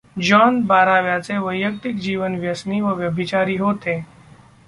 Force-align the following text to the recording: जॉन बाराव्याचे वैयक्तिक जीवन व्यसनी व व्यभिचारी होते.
जॉन 0.19 0.59
बाराव्याचे 0.61 1.37
वैयक्तिक 1.37 1.95
जीवन 1.95 2.35
व्यसनी 2.35 2.81
व 2.81 2.93
व्यभिचारी 2.93 3.57
होते. 3.57 3.99